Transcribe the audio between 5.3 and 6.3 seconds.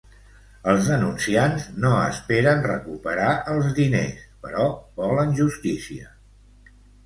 justícia.